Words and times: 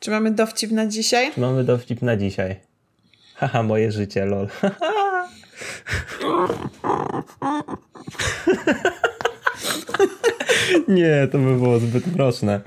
Czy 0.00 0.10
mamy 0.10 0.30
dowcip 0.30 0.70
na 0.70 0.86
dzisiaj? 0.86 1.32
Czy 1.34 1.40
mamy 1.40 1.64
dowcip 1.64 2.02
na 2.02 2.16
dzisiaj? 2.16 2.56
Haha, 3.34 3.62
moje 3.62 3.92
życie, 3.92 4.24
lol. 4.24 4.48
Nie, 10.88 11.28
to 11.32 11.38
by 11.38 11.56
było 11.56 11.78
zbyt 11.78 12.06
mroczne. 12.06 12.60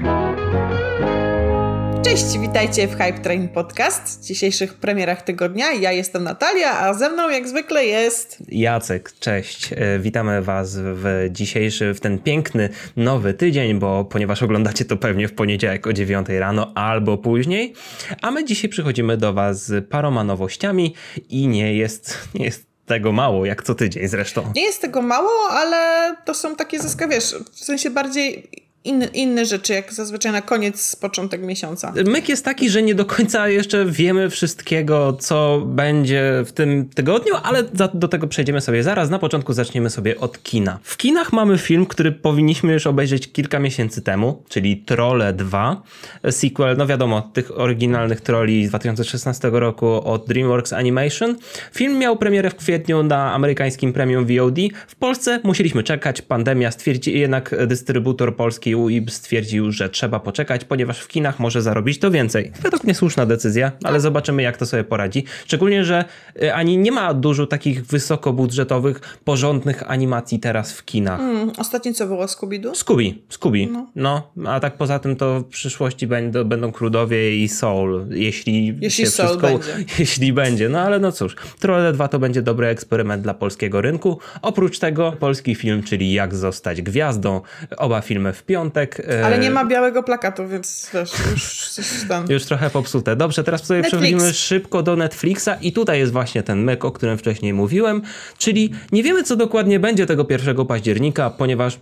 Cześć, 2.13 2.39
witajcie 2.39 2.87
w 2.87 2.91
Hype 2.91 3.19
Train 3.19 3.49
Podcast. 3.49 4.21
W 4.21 4.25
dzisiejszych 4.25 4.73
premierach 4.73 5.21
tygodnia 5.21 5.71
ja 5.71 5.91
jestem 5.91 6.23
Natalia, 6.23 6.79
a 6.79 6.93
ze 6.93 7.09
mną 7.09 7.29
jak 7.29 7.47
zwykle 7.47 7.85
jest... 7.85 8.37
Jacek, 8.47 9.13
cześć. 9.19 9.73
E, 9.73 9.99
Witamy 9.99 10.41
Was 10.41 10.77
w 10.77 11.27
dzisiejszy, 11.31 11.93
w 11.93 11.99
ten 11.99 12.19
piękny, 12.19 12.69
nowy 12.97 13.33
tydzień, 13.33 13.79
bo 13.79 14.05
ponieważ 14.05 14.43
oglądacie 14.43 14.85
to 14.85 14.97
pewnie 14.97 15.27
w 15.27 15.33
poniedziałek 15.33 15.87
o 15.87 15.93
9 15.93 16.27
rano 16.29 16.71
albo 16.75 17.17
później, 17.17 17.73
a 18.21 18.31
my 18.31 18.45
dzisiaj 18.45 18.69
przychodzimy 18.69 19.17
do 19.17 19.33
Was 19.33 19.65
z 19.65 19.89
paroma 19.89 20.23
nowościami 20.23 20.95
i 21.29 21.47
nie 21.47 21.75
jest, 21.75 22.17
nie 22.35 22.45
jest 22.45 22.65
tego 22.85 23.11
mało, 23.11 23.45
jak 23.45 23.63
co 23.63 23.75
tydzień 23.75 24.07
zresztą. 24.07 24.51
Nie 24.55 24.61
jest 24.63 24.81
tego 24.81 25.01
mało, 25.01 25.49
ale 25.49 26.11
to 26.25 26.33
są 26.33 26.55
takie 26.55 26.79
zyska, 26.79 27.07
wiesz, 27.07 27.35
w 27.51 27.59
sensie 27.59 27.89
bardziej 27.89 28.49
in, 28.85 29.03
inne 29.13 29.45
rzeczy, 29.45 29.73
jak 29.73 29.93
zazwyczaj 29.93 30.31
na 30.31 30.41
koniec, 30.41 30.95
początek 30.95 31.41
miesiąca. 31.41 31.93
Myk 32.05 32.29
jest 32.29 32.45
taki, 32.45 32.69
że 32.69 32.81
nie 32.81 32.95
do 32.95 33.05
końca 33.05 33.49
jeszcze 33.49 33.85
wiemy 33.85 34.29
wszystkiego, 34.29 35.17
co 35.19 35.61
będzie 35.65 36.43
w 36.45 36.51
tym 36.51 36.89
tygodniu, 36.89 37.33
ale 37.43 37.63
za, 37.73 37.87
do 37.87 38.07
tego 38.07 38.27
przejdziemy 38.27 38.61
sobie 38.61 38.83
zaraz. 38.83 39.09
Na 39.09 39.19
początku 39.19 39.53
zaczniemy 39.53 39.89
sobie 39.89 40.19
od 40.19 40.43
kina. 40.43 40.79
W 40.83 40.97
kinach 40.97 41.33
mamy 41.33 41.57
film, 41.57 41.85
który 41.85 42.11
powinniśmy 42.11 42.73
już 42.73 42.87
obejrzeć 42.87 43.31
kilka 43.31 43.59
miesięcy 43.59 44.01
temu, 44.01 44.43
czyli 44.49 44.77
Trolle 44.77 45.33
2, 45.33 45.81
sequel, 46.29 46.77
no 46.77 46.87
wiadomo, 46.87 47.21
tych 47.21 47.59
oryginalnych 47.59 48.21
troli 48.21 48.65
z 48.65 48.69
2016 48.69 49.49
roku 49.53 49.87
od 49.87 50.27
DreamWorks 50.27 50.73
Animation. 50.73 51.35
Film 51.73 51.97
miał 51.97 52.17
premierę 52.17 52.49
w 52.49 52.55
kwietniu 52.55 53.03
na 53.03 53.33
amerykańskim 53.33 53.93
premium 53.93 54.25
VOD. 54.25 54.57
W 54.87 54.95
Polsce 54.95 55.39
musieliśmy 55.43 55.83
czekać, 55.83 56.21
pandemia 56.21 56.71
stwierdzi, 56.71 57.19
jednak 57.19 57.55
dystrybutor 57.67 58.35
polski 58.35 58.72
UIB 58.75 59.11
stwierdził, 59.11 59.71
że 59.71 59.89
trzeba 59.89 60.19
poczekać, 60.19 60.65
ponieważ 60.65 60.99
w 60.99 61.07
kinach 61.07 61.39
może 61.39 61.61
zarobić 61.61 61.99
to 61.99 62.11
więcej. 62.11 62.51
Według 62.61 62.83
mnie 62.83 62.95
słuszna 62.95 63.25
decyzja, 63.25 63.71
ale 63.83 63.99
zobaczymy 63.99 64.43
jak 64.43 64.57
to 64.57 64.65
sobie 64.65 64.83
poradzi. 64.83 65.23
Szczególnie, 65.45 65.85
że 65.85 66.05
y, 66.43 66.53
ani 66.53 66.77
nie 66.77 66.91
ma 66.91 67.13
dużo 67.13 67.47
takich 67.47 67.85
wysokobudżetowych, 67.85 69.17
porządnych 69.23 69.91
animacji 69.91 70.39
teraz 70.39 70.73
w 70.73 70.85
kinach. 70.85 71.19
Hmm, 71.19 71.51
ostatnio 71.57 71.93
co 71.93 72.07
było? 72.07 72.25
Scooby-Doo? 72.25 72.75
Scooby, 72.75 73.13
Scooby. 73.29 73.67
No. 73.95 74.31
a 74.47 74.59
tak 74.59 74.77
poza 74.77 74.99
tym 74.99 75.15
to 75.15 75.39
w 75.39 75.45
przyszłości 75.45 76.07
będą, 76.07 76.43
będą 76.43 76.71
Krudowie 76.71 77.43
i 77.43 77.49
Soul, 77.49 78.05
jeśli, 78.09 78.77
Jeśli 78.81 79.05
się 79.05 79.11
Soul 79.11 79.27
wszystko, 79.27 79.47
będzie. 79.47 79.85
jeśli 79.99 80.33
będzie. 80.33 80.69
No 80.69 80.79
ale 80.79 80.99
no 80.99 81.11
cóż, 81.11 81.35
Trolle 81.59 81.93
2 81.93 82.07
to 82.07 82.19
będzie 82.19 82.41
dobry 82.41 82.67
eksperyment 82.67 83.23
dla 83.23 83.33
polskiego 83.33 83.81
rynku. 83.81 84.19
Oprócz 84.41 84.79
tego 84.79 85.11
polski 85.11 85.55
film, 85.55 85.83
czyli 85.83 86.13
Jak 86.13 86.35
zostać 86.35 86.81
gwiazdą. 86.81 87.41
Oba 87.77 88.01
filmy 88.01 88.33
w 88.33 88.43
piątek. 88.63 88.99
e, 89.09 89.25
Ale 89.25 89.39
nie 89.39 89.51
ma 89.51 89.65
białego 89.65 90.03
plakatu, 90.03 90.47
więc 90.47 90.89
wiesz, 90.93 91.11
już 91.31 92.07
tam... 92.09 92.25
Już 92.29 92.45
trochę 92.45 92.69
popsute. 92.69 93.15
Dobrze, 93.15 93.43
teraz 93.43 93.63
sobie 93.65 93.81
Netflix. 93.81 94.03
przechodzimy 94.03 94.33
szybko 94.33 94.83
do 94.83 94.95
Netflixa 94.95 95.49
i 95.61 95.73
tutaj 95.73 95.99
jest 95.99 96.11
właśnie 96.11 96.43
ten 96.43 96.63
myk, 96.63 96.85
o 96.85 96.91
którym 96.91 97.17
wcześniej 97.17 97.53
mówiłem, 97.53 98.01
czyli 98.37 98.73
nie 98.91 99.03
wiemy 99.03 99.23
co 99.23 99.35
dokładnie 99.35 99.79
będzie 99.79 100.05
tego 100.05 100.25
1 100.29 100.65
października, 100.65 101.29
ponieważ 101.29 101.79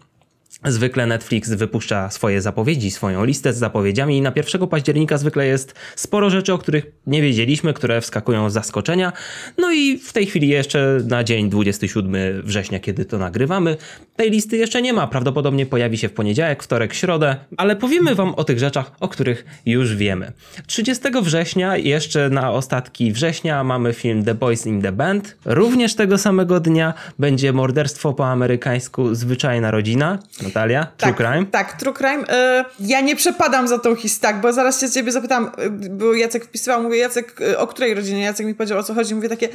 Zwykle 0.65 1.05
Netflix 1.05 1.49
wypuszcza 1.49 2.09
swoje 2.09 2.41
zapowiedzi, 2.41 2.91
swoją 2.91 3.25
listę 3.25 3.53
z 3.53 3.57
zapowiedziami 3.57 4.17
i 4.17 4.21
na 4.21 4.31
1 4.35 4.67
października 4.67 5.17
zwykle 5.17 5.47
jest 5.47 5.75
sporo 5.95 6.29
rzeczy, 6.29 6.53
o 6.53 6.57
których 6.57 6.85
nie 7.07 7.21
wiedzieliśmy, 7.21 7.73
które 7.73 8.01
wskakują 8.01 8.49
z 8.49 8.53
zaskoczenia. 8.53 9.13
No 9.57 9.71
i 9.71 9.97
w 9.97 10.13
tej 10.13 10.25
chwili 10.25 10.47
jeszcze 10.47 10.99
na 11.07 11.23
dzień 11.23 11.49
27 11.49 12.41
września, 12.43 12.79
kiedy 12.79 13.05
to 13.05 13.17
nagrywamy, 13.17 13.77
tej 14.15 14.31
listy 14.31 14.57
jeszcze 14.57 14.81
nie 14.81 14.93
ma. 14.93 15.07
Prawdopodobnie 15.07 15.65
pojawi 15.65 15.97
się 15.97 16.09
w 16.09 16.13
poniedziałek, 16.13 16.63
wtorek, 16.63 16.93
środę, 16.93 17.35
ale 17.57 17.75
powiemy 17.75 18.15
wam 18.15 18.35
o 18.35 18.43
tych 18.43 18.59
rzeczach, 18.59 18.91
o 18.99 19.07
których 19.07 19.45
już 19.65 19.95
wiemy. 19.95 20.31
30 20.67 21.03
września, 21.21 21.77
jeszcze 21.77 22.29
na 22.29 22.51
ostatki 22.51 23.11
września, 23.11 23.63
mamy 23.63 23.93
film 23.93 24.25
The 24.25 24.35
Boys 24.35 24.65
in 24.65 24.81
the 24.81 24.91
Band. 24.91 25.37
Również 25.45 25.95
tego 25.95 26.17
samego 26.17 26.59
dnia 26.59 26.93
będzie 27.19 27.53
Morderstwo 27.53 28.13
po 28.13 28.27
amerykańsku 28.27 29.15
Zwyczajna 29.15 29.71
Rodzina. 29.71 30.19
Natalia, 30.55 30.87
True 30.97 31.13
tak, 31.13 31.17
Crime. 31.17 31.45
Tak, 31.45 31.77
True 31.77 31.93
Crime. 31.93 32.23
E, 32.29 32.65
ja 32.79 33.01
nie 33.01 33.15
przepadam 33.15 33.67
za 33.67 33.79
tą 33.79 33.95
historię, 33.95 34.21
tak, 34.21 34.41
bo 34.41 34.53
zaraz 34.53 34.81
się 34.81 34.89
ciebie 34.89 35.11
zapytam, 35.11 35.51
e, 35.57 35.69
bo 35.69 36.13
Jacek 36.13 36.45
wpisywał, 36.45 36.83
mówię, 36.83 36.97
Jacek, 36.97 37.41
e, 37.41 37.59
o 37.59 37.67
której 37.67 37.93
rodzinie? 37.93 38.23
Jacek 38.23 38.45
mi 38.45 38.55
powiedział, 38.55 38.79
o 38.79 38.83
co 38.83 38.93
chodzi. 38.93 39.15
Mówię 39.15 39.29
takie, 39.29 39.49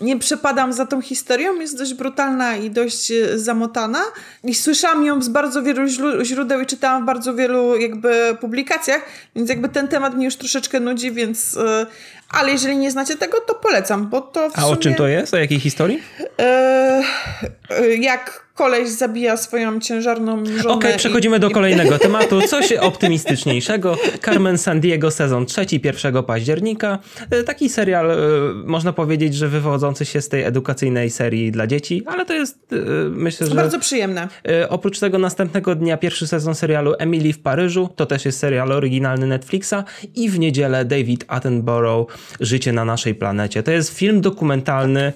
nie 0.00 0.18
przepadam 0.18 0.72
za 0.72 0.86
tą 0.86 1.00
historią, 1.00 1.60
jest 1.60 1.78
dość 1.78 1.94
brutalna 1.94 2.56
i 2.56 2.70
dość 2.70 3.12
zamotana. 3.34 4.00
I 4.44 4.54
słyszałam 4.54 5.04
ją 5.06 5.22
z 5.22 5.28
bardzo 5.28 5.62
wielu 5.62 5.86
źródeł 6.22 6.60
i 6.60 6.66
czytałam 6.66 7.02
w 7.02 7.06
bardzo 7.06 7.34
wielu 7.34 7.76
jakby 7.76 8.36
publikacjach, 8.40 9.02
więc 9.36 9.48
jakby 9.48 9.68
ten 9.68 9.88
temat 9.88 10.14
mnie 10.14 10.24
już 10.24 10.36
troszeczkę 10.36 10.80
nudzi, 10.80 11.12
więc... 11.12 11.58
ale 12.30 12.52
jeżeli 12.52 12.76
nie 12.76 12.90
znacie 12.90 13.16
tego, 13.16 13.40
to 13.40 13.54
polecam, 13.54 14.08
bo 14.10 14.20
to 14.20 14.50
w 14.50 14.58
A 14.58 14.60
sumie... 14.60 14.72
o 14.72 14.76
czym 14.76 14.94
to 14.94 15.06
jest? 15.06 15.34
O 15.34 15.36
jakiej 15.36 15.60
historii? 15.60 15.98
E, 16.38 17.02
e, 17.70 17.96
jak 17.96 18.44
koleś 18.54 18.88
zabija 18.88 19.36
swoją 19.36 19.80
ciężarną 19.80 20.46
żonę. 20.46 20.74
Okej, 20.74 20.94
i- 20.94 20.98
przechodzimy 20.98 21.38
do 21.38 21.50
kolejnego 21.50 21.98
tematu. 22.08 22.40
Coś 22.42 22.72
optymistyczniejszego. 22.72 23.96
Carmen 24.24 24.58
Sandiego, 24.58 25.10
sezon 25.10 25.46
trzeci, 25.46 25.80
1 25.84 26.22
października. 26.22 26.98
E, 27.30 27.42
Taki 27.42 27.68
serial, 27.68 28.10
można 28.64 28.92
powiedzieć, 28.92 29.34
że 29.34 29.48
wywodzący 29.48 30.04
się 30.04 30.20
z 30.20 30.28
tej 30.28 30.42
edukacyjnej 30.42 31.10
serii 31.10 31.52
dla 31.52 31.66
dzieci, 31.66 32.02
ale 32.06 32.26
to 32.26 32.34
jest, 32.34 32.58
myślę, 33.10 33.46
że... 33.46 33.54
Bardzo 33.54 33.78
przyjemne. 33.78 34.28
Oprócz 34.68 34.98
tego 35.00 35.18
następnego 35.18 35.74
dnia 35.74 35.96
pierwszy 35.96 36.26
sezon 36.26 36.54
serialu 36.54 36.94
Emily 36.98 37.32
w 37.32 37.38
Paryżu, 37.38 37.88
to 37.96 38.06
też 38.06 38.24
jest 38.24 38.38
serial 38.38 38.72
oryginalny 38.72 39.26
Netflixa 39.26 39.74
i 40.14 40.30
w 40.30 40.38
niedzielę 40.38 40.84
David 40.84 41.24
Attenborough 41.28 42.12
Życie 42.40 42.72
na 42.72 42.84
naszej 42.84 43.14
planecie. 43.14 43.62
To 43.62 43.70
jest 43.70 43.98
film 43.98 44.20
dokumentalny 44.20 45.12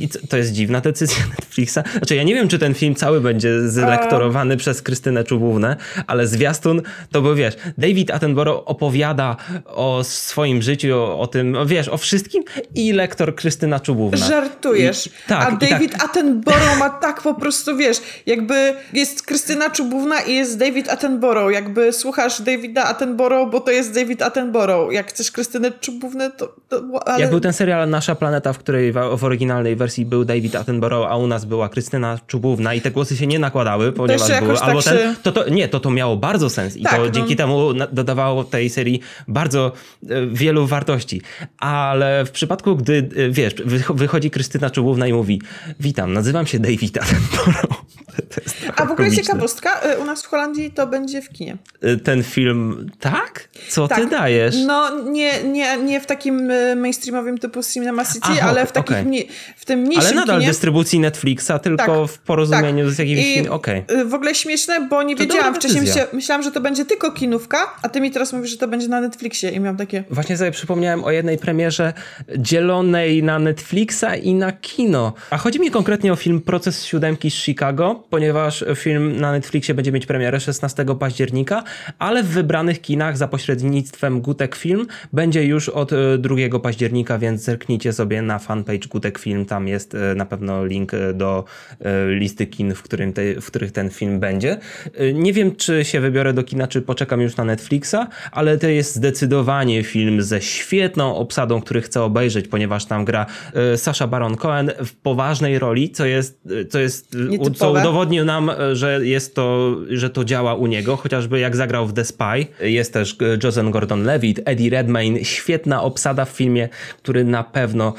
i 0.00 0.08
to 0.08 0.36
jest 0.36 0.52
dziwna 0.52 0.80
decyzja 0.80 1.26
Netflixa. 1.38 1.78
Znaczy 1.96 2.16
ja 2.16 2.22
nie 2.22 2.34
wiem, 2.34 2.48
czy 2.48 2.58
ten 2.58 2.74
film 2.74 2.94
cały 2.94 3.20
będzie 3.20 3.68
zelektorowany 3.68 4.56
przez 4.56 4.82
Krystynę 4.82 5.24
Czubównę, 5.24 5.76
ale 6.06 6.26
zwiastun 6.26 6.82
to 7.12 7.22
bo 7.22 7.34
wiesz, 7.34 7.54
David 7.78 8.10
Attenborough 8.10 8.62
opowiada 8.66 9.36
o 9.66 10.04
swoim 10.04 10.62
życiu, 10.62 10.94
o, 10.94 11.20
o 11.20 11.26
tym, 11.26 11.56
o, 11.56 11.66
wiesz, 11.66 11.88
o 11.88 11.98
wszystkim 11.98 12.44
i 12.74 12.92
lektor 12.92 13.34
Krystyna 13.34 13.80
Czubówna. 13.80 14.26
Żartujesz. 14.26 15.06
I, 15.06 15.10
tak, 15.28 15.48
A 15.48 15.56
tak, 15.56 15.70
David 15.70 16.02
Attenborough 16.02 16.78
ma 16.78 16.90
tak 16.90 17.22
po 17.22 17.34
prostu, 17.34 17.76
wiesz, 17.76 17.96
jakby 18.26 18.74
jest 18.92 19.22
Krystyna 19.22 19.70
Czubówna 19.70 20.20
i 20.20 20.34
jest 20.34 20.58
David 20.58 20.88
Attenborough. 20.88 21.52
Jakby 21.52 21.92
słuchasz 21.92 22.42
Davida 22.42 22.84
Attenborough, 22.84 23.50
bo 23.50 23.60
to 23.60 23.70
jest 23.70 23.94
David 23.94 24.22
Attenborough. 24.22 24.92
Jak 24.92 25.08
chcesz 25.08 25.30
Krystynę 25.30 25.72
Czubównę, 25.80 26.30
to... 26.38 26.54
to 26.68 26.82
ale... 27.06 27.20
Jak 27.20 27.30
był 27.30 27.40
ten 27.40 27.52
serial 27.52 27.90
Nasza 27.90 28.14
Planeta, 28.14 28.52
w 28.52 28.58
której 28.58 28.92
w, 28.92 29.24
oryginalnej 29.24 29.76
wersji 29.76 30.06
był 30.06 30.24
David 30.24 30.56
Attenborough, 30.56 31.06
a 31.10 31.16
u 31.16 31.26
nas 31.26 31.44
była 31.44 31.68
Krystyna 31.68 32.18
Czubówna 32.26 32.74
i 32.74 32.80
te 32.80 32.90
głosy 32.90 33.16
się 33.16 33.26
nie 33.26 33.38
nakładały, 33.38 33.92
ponieważ 33.92 34.28
były 34.40 34.54
tak 34.54 34.62
albo 34.68 34.82
się- 34.82 34.90
ten, 34.90 35.16
to, 35.22 35.32
to 35.32 35.48
nie, 35.48 35.68
to 35.68 35.80
to 35.80 35.90
miało 35.90 36.16
bardzo 36.16 36.50
sens 36.50 36.76
i 36.76 36.82
Tak, 36.82 36.96
to 36.96 37.04
no. 37.04 37.10
dzięki 37.10 37.36
temu 37.36 37.74
dodawało 37.92 38.44
tej 38.44 38.70
serii 38.70 39.00
bardzo 39.28 39.72
e, 40.08 40.26
wielu 40.26 40.66
wartości. 40.66 41.22
Ale 41.58 42.24
w 42.24 42.30
przypadku, 42.30 42.76
gdy 42.76 43.08
e, 43.16 43.30
wiesz, 43.30 43.54
wycho- 43.54 43.96
wychodzi 43.96 44.30
Krystyna 44.30 44.70
Czubówna 44.70 45.06
i 45.06 45.12
mówi 45.12 45.42
witam, 45.80 46.12
nazywam 46.12 46.46
się 46.46 46.58
David 46.58 46.98
Attenborough. 46.98 47.78
A 48.76 48.84
w 48.86 48.90
ogóle 48.90 48.96
komiczne. 48.96 49.22
ciekawostka, 49.22 49.80
y, 49.92 49.98
u 49.98 50.04
nas 50.04 50.22
w 50.22 50.26
Holandii 50.26 50.70
to 50.70 50.86
będzie 50.86 51.22
w 51.22 51.28
kinie. 51.28 51.56
E, 51.82 51.96
Ten 51.96 52.22
film, 52.22 52.90
tak? 53.00 53.48
Co 53.68 53.88
ty 53.88 53.94
Tak. 53.94 54.10
dajesz? 54.10 54.54
No, 54.66 55.02
nie, 55.04 55.42
nie, 55.44 55.76
nie 55.76 56.00
w 56.00 56.06
takim 56.28 56.50
y, 56.50 56.76
mainstreamowym 56.76 57.38
typu 57.38 57.62
Cinema 57.62 58.04
City, 58.04 58.18
Aha, 58.22 58.48
ale 58.48 58.66
w 58.66 58.72
takim 58.72 58.94
okej. 58.94 59.06
mniej, 59.06 59.28
w 59.56 59.64
tym 59.64 59.80
mniejszym 59.80 60.06
Ale 60.06 60.16
nadal 60.16 60.36
kinie. 60.38 60.48
dystrybucji 60.48 61.00
Netflixa, 61.00 61.52
tylko 61.62 62.02
Tak, 62.02 62.10
w 62.10 62.18
porozumieniu 62.18 62.90
z 62.90 62.98
jakimś... 62.98 63.48
Okej. 63.48 63.84
y, 63.90 64.04
w 64.04 64.14
ogóle 64.14 64.34
śmieszne, 64.34 64.88
bo 64.88 65.02
nie 65.02 65.16
To 65.16 65.22
wiedziałam 65.22 65.54
wcześniej, 65.54 65.82
myślałam, 66.12 66.42
że 66.42 66.52
to 66.52 66.60
będzie 66.60 66.84
tylko 66.84 67.12
kinówka, 67.12 67.58
a 67.82 67.88
ty 67.88 68.00
mi 68.00 68.10
teraz 68.10 68.32
mówisz, 68.32 68.50
że 68.50 68.56
to 68.56 68.68
będzie 68.68 68.88
na 68.88 69.00
Netflixie 69.00 69.50
i 69.50 69.60
miałam 69.60 69.76
takie... 69.76 70.04
Właśnie 70.10 70.36
sobie 70.36 70.50
przypomniałem 70.50 71.04
o 71.04 71.10
jednej 71.10 71.38
premierze 71.38 71.92
dzielonej 72.38 73.22
na 73.22 73.38
Netflixa 73.38 74.04
i 74.22 74.34
na 74.34 74.52
kino. 74.52 75.12
A 75.30 75.38
chodzi 75.38 75.60
mi 75.60 75.70
konkretnie 75.70 76.12
o 76.12 76.16
film 76.16 76.40
Proces 76.40 76.84
Siódemki 76.84 77.30
z 77.30 77.34
Chicago, 77.34 78.04
ponieważ 78.10 78.64
film 78.74 79.20
na 79.20 79.32
Netflixie 79.32 79.74
będzie 79.74 79.92
mieć 79.92 80.06
premierę 80.06 80.40
16 80.40 80.84
października, 81.00 81.62
ale 81.98 82.22
w 82.22 82.28
wybranych 82.28 82.80
kinach 82.80 83.16
za 83.16 83.28
pośrednictwem 83.28 84.20
Gutek 84.20 84.54
Film 84.56 84.86
będzie 85.12 85.44
już 85.44 85.68
od 85.68 85.92
e, 85.92 86.17
2 86.18 86.58
października, 86.62 87.18
więc 87.18 87.42
zerknijcie 87.42 87.92
sobie 87.92 88.22
na 88.22 88.38
fanpage 88.38 88.88
Gutek 88.88 89.18
Film, 89.18 89.46
tam 89.46 89.68
jest 89.68 89.94
e, 89.94 90.14
na 90.14 90.26
pewno 90.26 90.64
link 90.64 90.94
e, 90.94 91.14
do 91.14 91.44
e, 91.80 92.14
listy 92.14 92.46
kin, 92.46 92.74
w, 92.74 92.82
którym 92.82 93.12
te, 93.12 93.40
w 93.40 93.46
których 93.46 93.72
ten 93.72 93.90
film 93.90 94.20
będzie. 94.20 94.58
Nie 95.14 95.32
wiem, 95.32 95.56
czy 95.56 95.84
się 95.84 96.00
wybiorę 96.00 96.32
do 96.32 96.42
kina, 96.42 96.66
czy 96.66 96.82
poczekam 96.82 97.20
już 97.20 97.36
na 97.36 97.44
Netflixa, 97.44 97.96
ale 98.32 98.58
to 98.58 98.68
jest 98.68 98.94
zdecydowanie 98.94 99.84
film 99.84 100.22
ze 100.22 100.42
świetną 100.42 101.16
obsadą, 101.16 101.60
który 101.60 101.82
chcę 101.82 102.02
obejrzeć, 102.02 102.48
ponieważ 102.48 102.84
tam 102.84 103.04
gra 103.04 103.26
Sasha 103.76 104.06
Baron 104.06 104.36
Cohen 104.36 104.70
w 104.84 104.94
poważnej 104.94 105.58
roli, 105.58 105.90
co 105.90 106.06
jest, 106.06 106.48
co 106.70 106.78
jest 106.78 107.16
co 107.56 107.72
udowodnił 107.72 108.24
nam, 108.24 108.50
że 108.72 109.06
jest 109.06 109.34
to, 109.34 109.76
że 109.90 110.10
to 110.10 110.24
działa 110.24 110.54
u 110.54 110.66
niego, 110.66 110.96
chociażby 110.96 111.40
jak 111.40 111.56
zagrał 111.56 111.86
w 111.86 111.92
The 111.92 112.04
Spy. 112.04 112.46
Jest 112.60 112.92
też 112.92 113.16
Joseph 113.44 113.70
Gordon-Levitt, 113.70 114.40
Eddie 114.44 114.70
Redmayne, 114.70 115.24
świetna 115.24 115.82
obsada 115.82 116.07
w 116.24 116.28
filmie, 116.28 116.68
który 117.02 117.24
na 117.24 117.44
pewno 117.44 117.94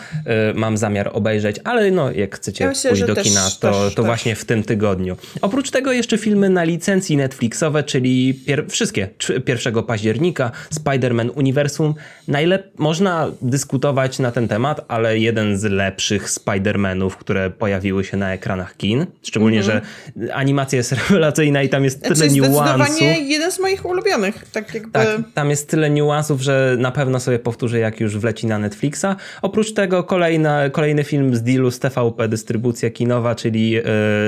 y, 0.51 0.53
mam 0.53 0.77
zamiar 0.77 1.09
obejrzeć, 1.13 1.55
ale 1.63 1.91
no 1.91 2.11
jak 2.11 2.35
chcecie 2.35 2.63
ja 2.63 2.69
myślę, 2.69 2.89
pójść 2.89 3.05
do 3.05 3.15
kina, 3.15 3.43
też, 3.43 3.57
to, 3.57 3.71
też, 3.71 3.95
to 3.95 4.01
też. 4.01 4.05
właśnie 4.05 4.35
w 4.35 4.45
tym 4.45 4.63
tygodniu. 4.63 5.17
Oprócz 5.41 5.71
tego 5.71 5.91
jeszcze 5.91 6.17
filmy 6.17 6.49
na 6.49 6.63
licencji 6.63 7.17
Netflixowe, 7.17 7.83
czyli 7.83 8.33
pier 8.33 8.65
wszystkie 8.67 9.09
1 9.47 9.83
października, 9.83 10.51
Spider-Man 10.73 11.29
Uniwersum. 11.35 11.93
Najlep 12.27 12.79
można 12.79 13.31
dyskutować 13.41 14.19
na 14.19 14.31
ten 14.31 14.47
temat, 14.47 14.85
ale 14.87 15.19
jeden 15.19 15.57
z 15.57 15.63
lepszych 15.63 16.29
Spider-Manów, 16.29 17.11
które 17.11 17.49
pojawiły 17.49 18.03
się 18.03 18.17
na 18.17 18.33
ekranach 18.33 18.77
kin. 18.77 19.05
Szczególnie, 19.23 19.59
mm 19.61 19.69
-hmm. 19.69 19.81
że 20.15 20.33
animacja 20.33 20.77
jest 20.77 20.91
rewelacyjna 21.09 21.63
i 21.63 21.69
tam 21.69 21.83
jest 21.83 22.03
tyle 22.03 22.15
znaczy, 22.15 22.33
niuansów. 22.33 22.87
Zdecydowanie 22.87 23.29
jeden 23.29 23.51
z 23.51 23.59
moich 23.59 23.85
ulubionych. 23.85 24.45
Tak, 24.51 24.73
jakby... 24.73 24.91
tak, 24.91 25.07
tam 25.33 25.49
jest 25.49 25.69
tyle 25.69 25.89
niuansów, 25.89 26.41
że 26.41 26.75
na 26.79 26.91
pewno 26.91 27.19
sobie 27.19 27.39
powtórzę, 27.39 27.79
jak 27.79 27.98
już 27.99 28.17
wleci 28.17 28.47
na 28.47 28.59
Netflixa. 28.59 29.05
Oprócz 29.41 29.73
tego 29.73 30.03
kolejna, 30.03 30.69
kolejny 30.69 31.03
film 31.03 31.35
z 31.35 31.43
dealu 31.43 31.71
z 31.71 31.79
TVP 31.79 32.27
Dystrybucja 32.27 32.89
Kinowa, 32.89 33.35
czyli 33.35 33.69
yy, 33.69 33.83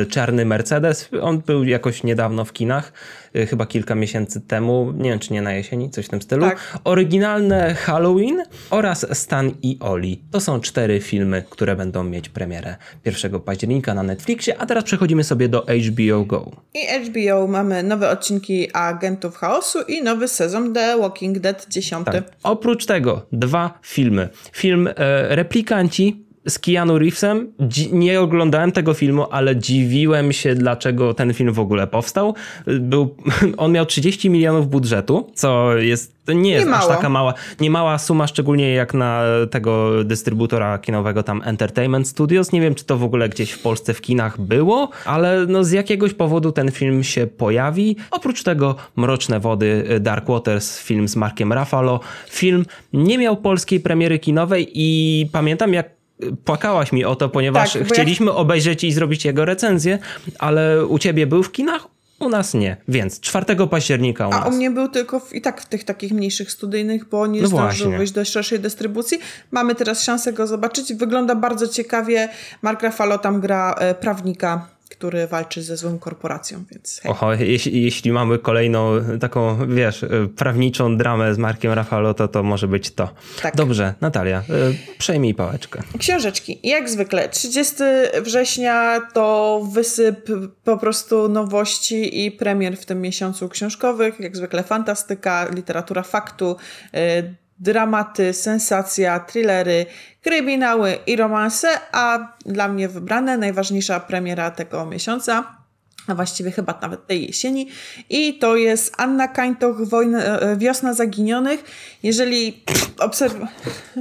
Czarny 0.10 0.46
Mercedes. 0.46 1.10
On 1.22 1.40
był 1.40 1.64
jakoś 1.64 2.04
niedawno 2.04 2.46
w 2.46 2.54
kinach, 2.54 2.94
yy, 3.34 3.46
chyba 3.46 3.66
kilka 3.66 3.96
miesięcy 3.96 4.42
temu. 4.42 4.94
Nie 4.98 5.10
wiem, 5.10 5.20
czy 5.20 5.34
nie 5.34 5.42
na 5.42 5.54
jesieni, 5.54 5.90
coś 5.90 6.06
w 6.06 6.10
tym 6.10 6.22
stylu. 6.22 6.46
Tak. 6.46 6.80
Oryginalne 6.84 7.74
Halloween 7.74 8.44
oraz 8.70 9.18
Stan 9.18 9.52
i 9.62 9.78
Oli. 9.80 10.22
To 10.32 10.40
są 10.40 10.60
cztery 10.60 11.02
filmy, 11.02 11.44
które 11.50 11.76
będą 11.76 12.04
mieć 12.04 12.30
premierę 12.30 12.76
1 13.06 13.40
października 13.40 13.94
na 13.94 14.04
Netflixie, 14.04 14.58
a 14.58 14.66
teraz 14.66 14.84
przechodzimy 14.84 15.24
sobie 15.24 15.50
do 15.50 15.62
HBO 15.62 16.26
Go. 16.26 16.52
I 16.74 17.10
HBO 17.10 17.48
mamy 17.48 17.84
nowe 17.84 18.10
odcinki 18.10 18.72
Agentów 18.74 19.38
Chaosu 19.38 19.82
i 19.82 20.04
nowy 20.04 20.28
sezon 20.28 20.74
The 20.74 20.98
Walking 20.98 21.40
Dead 21.40 21.66
10. 21.70 22.06
Tak. 22.06 22.24
Oprócz 22.44 22.86
tego 22.86 23.26
dwa 23.32 23.61
filmy. 23.82 24.30
Film 24.52 24.88
e, 24.88 25.36
Replikanci 25.36 26.31
z 26.48 26.60
Keanu 26.60 27.00
Reevesem. 27.00 27.54
nie 27.92 28.22
oglądałem 28.22 28.72
tego 28.72 28.94
filmu, 28.94 29.26
ale 29.32 29.56
dziwiłem 29.56 30.34
się, 30.34 30.56
dlaczego 30.56 31.14
ten 31.14 31.34
film 31.34 31.54
w 31.54 31.60
ogóle 31.60 31.88
powstał. 31.88 32.36
Był, 32.66 33.16
on 33.58 33.72
miał 33.72 33.86
30 33.86 34.30
milionów 34.30 34.70
budżetu, 34.70 35.32
co 35.36 35.78
jest, 35.78 36.26
to 36.26 36.34
nie 36.34 36.52
jest 36.52 36.68
nie 36.68 36.74
aż 36.74 36.88
taka 36.88 37.10
mała, 37.10 37.34
nie 37.60 37.70
mała 37.70 37.98
suma, 37.98 38.28
szczególnie 38.28 38.74
jak 38.74 38.94
na 38.94 39.24
tego 39.52 40.04
dystrybutora 40.04 40.78
kinowego 40.78 41.24
tam 41.24 41.42
Entertainment 41.46 42.08
Studios. 42.08 42.52
Nie 42.52 42.62
wiem, 42.62 42.76
czy 42.76 42.86
to 42.86 42.98
w 42.98 43.04
ogóle 43.04 43.30
gdzieś 43.30 43.52
w 43.52 43.62
Polsce 43.62 43.94
w 43.94 44.02
kinach 44.02 44.42
było, 44.42 44.90
ale 45.06 45.46
no 45.48 45.64
z 45.64 45.72
jakiegoś 45.72 46.14
powodu 46.14 46.52
ten 46.52 46.72
film 46.72 47.04
się 47.04 47.28
pojawi. 47.28 47.96
Oprócz 48.12 48.44
tego 48.44 48.76
Mroczne 48.96 49.40
Wody, 49.40 50.00
Dark 50.00 50.30
Waters, 50.30 50.80
film 50.80 51.08
z 51.08 51.16
Markiem 51.16 51.54
Ruffalo. 51.54 52.00
Film 52.30 52.66
nie 52.94 53.18
miał 53.18 53.38
polskiej 53.38 53.80
premiery 53.80 54.20
kinowej 54.20 54.68
i 54.74 55.30
pamiętam 55.32 55.74
jak 55.74 56.01
płakałaś 56.46 56.92
mi 56.92 57.06
o 57.06 57.16
to, 57.16 57.30
ponieważ 57.30 57.74
tak, 57.74 57.88
chcieliśmy 57.88 58.26
ja... 58.26 58.36
obejrzeć 58.36 58.84
i 58.84 58.92
zrobić 58.92 59.26
jego 59.26 59.46
recenzję, 59.46 60.00
ale 60.40 60.86
u 60.86 61.00
ciebie 61.00 61.28
był 61.28 61.44
w 61.44 61.52
kinach, 61.52 61.88
u 62.22 62.30
nas 62.30 62.54
nie, 62.54 62.78
więc 62.88 63.20
4 63.20 63.68
października 63.68 64.28
u 64.28 64.32
A 64.32 64.40
nas. 64.40 64.48
u 64.48 64.52
mnie 64.52 64.72
był 64.72 64.88
tylko 64.88 65.20
w, 65.20 65.34
i 65.34 65.42
tak 65.42 65.62
w 65.62 65.66
tych 65.66 65.84
takich 65.84 66.12
mniejszych 66.12 66.52
studyjnych, 66.52 67.10
bo 67.10 67.28
nie 67.28 67.42
no 67.42 67.48
zdążył 67.48 67.92
wyjść 67.92 68.14
do 68.14 68.26
szerszej 68.26 68.60
dystrybucji. 68.60 69.20
Mamy 69.52 69.76
teraz 69.76 70.04
szansę 70.04 70.34
go 70.34 70.48
zobaczyć. 70.48 70.94
Wygląda 70.94 71.36
bardzo 71.36 71.68
ciekawie. 71.68 72.30
Mark 72.62 72.84
Ruffalo 72.84 73.18
tam 73.18 73.42
gra 73.42 73.76
e, 73.78 73.96
prawnika 73.96 74.68
który 74.92 75.28
walczy 75.28 75.64
ze 75.64 75.78
złą 75.78 76.00
korporacją, 76.00 76.64
więc 76.72 77.00
hej. 77.04 77.12
Oho, 77.12 77.34
jeśli, 77.34 77.84
jeśli 77.84 78.12
mamy 78.12 78.40
kolejną 78.40 78.92
taką, 79.20 79.68
wiesz, 79.68 80.06
prawniczą 80.38 80.98
dramę 80.98 81.34
z 81.34 81.38
Markiem 81.38 81.72
Rafalo, 81.72 82.14
to 82.14 82.44
może 82.44 82.68
być 82.68 82.92
to. 82.92 83.10
Tak. 83.42 83.56
Dobrze, 83.56 83.94
Natalia, 84.02 84.40
y, 84.40 84.98
przejmij 84.98 85.34
pałeczkę. 85.34 85.82
Książeczki. 86.00 86.60
Jak 86.64 86.90
zwykle, 86.90 87.30
30 87.30 87.76
września 88.22 89.02
to 89.14 89.62
wysyp 89.74 90.30
po 90.64 90.78
prostu 90.78 91.30
nowości 91.30 92.26
i 92.26 92.32
premier 92.32 92.78
w 92.78 92.86
tym 92.86 93.02
miesiącu 93.02 93.50
książkowych. 93.50 94.20
Jak 94.20 94.38
zwykle 94.38 94.64
fantastyka, 94.64 95.48
literatura 95.56 96.04
faktu, 96.04 96.56
y, 96.96 97.41
dramaty, 97.62 98.34
sensacja, 98.34 99.20
thrillery, 99.20 99.86
kryminały 100.22 100.98
i 101.08 101.16
romanse, 101.16 101.68
a 101.92 102.34
dla 102.46 102.68
mnie 102.68 102.88
wybrane 102.88 103.38
najważniejsza 103.38 104.00
premiera 104.00 104.52
tego 104.52 104.86
miesiąca 104.86 105.62
a 106.08 106.16
właściwie 106.16 106.52
chyba 106.52 106.80
nawet 106.82 107.08
tej 107.08 107.28
jesieni. 107.28 107.68
I 108.10 108.40
to 108.40 108.56
jest 108.56 108.94
Anna 108.98 109.28
Kańtoch, 109.28 109.90
Wojna, 109.90 110.24
e, 110.24 110.58
Wiosna 110.58 110.94
Zaginionych. 110.94 111.64
Jeżeli 112.04 112.64
obserw... 112.98 113.34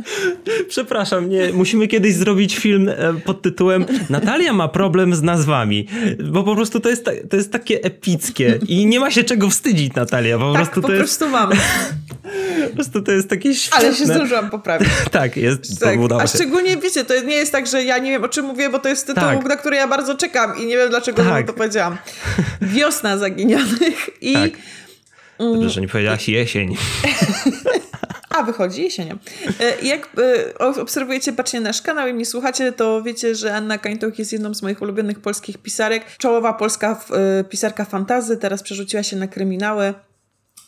Przepraszam, 0.68 1.28
nie, 1.28 1.52
musimy 1.52 1.88
kiedyś 1.88 2.14
zrobić 2.14 2.56
film 2.56 2.88
e, 2.88 3.14
pod 3.24 3.42
tytułem 3.42 3.84
Natalia 4.10 4.52
ma 4.52 4.68
problem 4.68 5.14
z 5.14 5.22
nazwami, 5.22 5.86
bo 6.32 6.42
po 6.42 6.54
prostu 6.54 6.80
to 6.80 6.88
jest, 6.88 7.10
to 7.30 7.36
jest 7.36 7.52
takie 7.52 7.82
epickie 7.82 8.58
i 8.68 8.86
nie 8.86 9.00
ma 9.00 9.10
się 9.10 9.24
czego 9.24 9.50
wstydzić, 9.50 9.94
Natalia. 9.94 10.38
Po 10.38 10.52
tak, 10.52 10.62
prostu 10.62 10.82
po 10.82 10.88
to 10.88 10.94
prostu 10.94 11.24
jest... 11.24 11.32
mam. 11.32 11.50
Po 12.70 12.74
prostu 12.74 13.02
to 13.02 13.12
jest 13.12 13.30
takie 13.30 13.54
świetne. 13.54 13.78
Ale 13.78 13.96
się 13.96 14.04
zdążyłam 14.06 14.50
poprawić. 14.50 14.88
tak, 15.10 15.36
jest. 15.36 15.80
Tak. 15.80 15.98
A 16.20 16.26
szczególnie, 16.26 16.76
wiecie, 16.76 17.04
to 17.04 17.20
nie 17.20 17.34
jest 17.34 17.52
tak, 17.52 17.66
że 17.66 17.84
ja 17.84 17.98
nie 17.98 18.10
wiem 18.10 18.24
o 18.24 18.28
czym 18.28 18.44
mówię, 18.44 18.70
bo 18.70 18.78
to 18.78 18.88
jest 18.88 19.06
tytuł, 19.06 19.22
tak. 19.22 19.44
na 19.44 19.56
który 19.56 19.76
ja 19.76 19.88
bardzo 19.88 20.14
czekam 20.16 20.58
i 20.58 20.66
nie 20.66 20.76
wiem 20.76 20.90
dlaczego 20.90 21.24
tak. 21.24 21.46
to 21.46 21.52
powiedziałam. 21.52 21.98
Wiosna 22.60 23.18
zaginionych 23.18 24.10
i... 24.20 24.32
Tak. 24.32 24.50
Dobrze, 25.38 25.70
że 25.70 25.80
nie 25.80 25.88
powiedziałaś 25.88 26.28
jesień. 26.28 26.76
A, 28.30 28.42
wychodzi 28.42 28.82
jesienią. 28.82 29.18
E, 29.60 29.86
jak 29.86 30.08
e, 30.18 30.58
obserwujecie 30.58 31.32
bacznie 31.32 31.60
nasz 31.60 31.82
kanał 31.82 32.08
i 32.08 32.12
mnie 32.12 32.26
słuchacie, 32.26 32.72
to 32.72 33.02
wiecie, 33.02 33.34
że 33.34 33.54
Anna 33.54 33.78
Kańtoch 33.78 34.18
jest 34.18 34.32
jedną 34.32 34.54
z 34.54 34.62
moich 34.62 34.82
ulubionych 34.82 35.20
polskich 35.20 35.58
pisarek. 35.58 36.04
Czołowa 36.18 36.52
polska 36.52 37.00
e, 37.40 37.44
pisarka 37.44 37.84
fantazy, 37.84 38.36
teraz 38.36 38.62
przerzuciła 38.62 39.02
się 39.02 39.16
na 39.16 39.28
kryminały. 39.28 39.94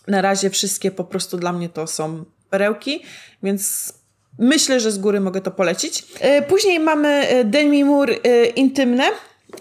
Na 0.06 0.22
razie 0.22 0.50
wszystkie 0.50 0.90
po 0.90 1.04
prostu 1.04 1.36
dla 1.36 1.52
mnie 1.52 1.68
to 1.68 1.86
są 1.86 2.24
perełki, 2.50 3.02
więc 3.42 3.92
myślę, 4.38 4.80
że 4.80 4.92
z 4.92 4.98
góry 4.98 5.20
mogę 5.20 5.40
to 5.40 5.50
polecić. 5.50 6.04
Później 6.48 6.80
mamy 6.80 7.26
Demi 7.44 7.84
Moore 7.84 8.14
Intymne 8.56 9.04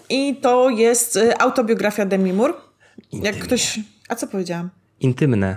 i 0.08 0.36
to 0.36 0.70
jest 0.70 1.18
autobiografia 1.38 2.06
Demi 2.06 2.32
Moore. 2.32 2.54
Intymne. 3.12 3.36
Jak 3.36 3.46
ktoś... 3.46 3.80
A 4.08 4.14
co 4.14 4.26
powiedziałam? 4.26 4.70
Intymne. 5.00 5.56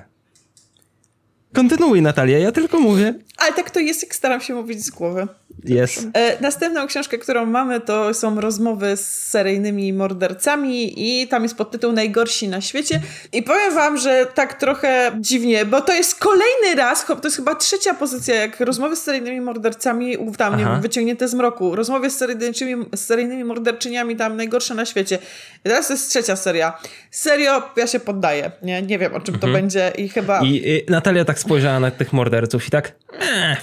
Kontynuuj, 1.54 2.02
Natalia, 2.02 2.40
ja 2.40 2.52
tylko 2.52 2.80
mówię. 2.80 3.14
Ale 3.46 3.54
tak 3.54 3.72
to 3.72 3.80
jest, 3.80 4.04
jak 4.04 4.16
staram 4.16 4.42
się 4.42 4.54
mówić 4.54 4.86
z 4.86 4.90
głowy. 4.90 5.28
Jest. 5.64 6.08
E, 6.14 6.42
następną 6.42 6.88
książkę, 6.88 7.18
którą 7.18 7.46
mamy, 7.46 7.82
to 7.82 8.14
są 8.14 8.42
rozmowy 8.42 8.98
z 8.98 9.30
seryjnymi 9.30 9.94
mordercami 9.94 10.94
i 10.98 11.28
tam 11.28 11.44
jest 11.44 11.56
podtytuł 11.56 11.92
Najgorsi 11.92 12.48
na 12.48 12.62
świecie. 12.62 13.02
I 13.34 13.44
powiem 13.44 13.74
wam, 13.74 13.98
że 13.98 14.28
tak 14.34 14.60
trochę 14.60 15.12
dziwnie, 15.20 15.66
bo 15.66 15.82
to 15.82 15.94
jest 15.94 16.16
kolejny 16.16 16.76
raz, 16.76 17.06
to 17.06 17.20
jest 17.24 17.38
chyba 17.38 17.56
trzecia 17.56 17.94
pozycja, 17.94 18.36
jak 18.36 18.60
rozmowy 18.60 18.96
z 18.96 19.02
seryjnymi 19.02 19.42
mordercami, 19.42 20.18
tam 20.38 20.58
nie 20.58 20.66
wyciągnięte 20.82 21.28
z 21.28 21.34
mroku. 21.34 21.76
Rozmowy 21.76 22.10
z 22.10 22.18
seryjnymi, 22.18 22.86
z 22.96 23.00
seryjnymi 23.00 23.44
morderczyniami 23.44 24.16
tam 24.16 24.38
najgorsze 24.38 24.76
na 24.76 24.86
świecie. 24.86 25.18
I 25.66 25.70
teraz 25.70 25.88
to 25.88 25.94
jest 25.94 26.10
trzecia 26.10 26.36
seria. 26.36 26.78
Serio, 27.12 27.64
ja 27.78 27.88
się 27.88 28.00
poddaję. 28.00 28.52
Nie, 28.62 28.82
nie 28.82 29.00
wiem 29.00 29.14
o 29.14 29.20
czym 29.20 29.36
mhm. 29.36 29.54
to 29.54 29.60
będzie 29.60 29.92
i 29.98 30.10
chyba... 30.10 30.42
I, 30.42 30.70
I, 30.70 30.92
Natalia 30.92 31.26
tak 31.26 31.40
spojrzała 31.40 31.80
na 31.80 31.92
tych 31.92 32.14
morderców 32.14 32.68
i 32.68 32.72
tak, 32.72 32.92